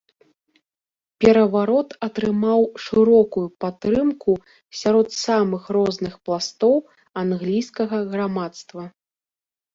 Пераварот 1.25 1.89
атрымаў 2.07 2.61
шырокую 2.85 3.43
падтрымку 3.65 4.33
сярод 4.81 5.07
самых 5.25 5.63
розных 5.79 6.13
пластоў 6.31 6.75
англійскага 7.25 7.97
грамадства. 8.17 8.83